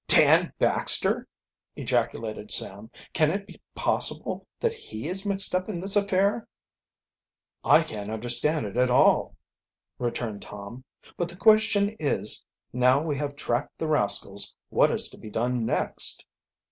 [0.07, 1.27] "Dan Baxter!"
[1.75, 2.89] ejaculated Sam.
[3.13, 6.47] "Can it be possible that he is mixed up in this affair?"
[7.63, 9.35] "I can't understand it at all,"
[9.99, 10.83] returned Tom.
[11.17, 12.43] "But the question is,
[12.73, 16.25] now we have tracked the rascals, what is to be done next?"